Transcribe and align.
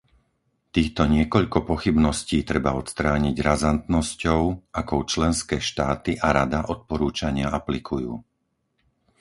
Týchto 0.75 1.03
niekoľko 1.15 1.59
pochybností 1.71 2.37
treba 2.49 2.71
odstrániť 2.81 3.35
razantnosťou, 3.49 4.41
akou 4.81 5.01
členské 5.13 5.57
štáty 5.69 6.11
a 6.17 6.27
Rada 6.37 6.61
odporúčania 6.73 7.47
aplikujú. 7.59 8.13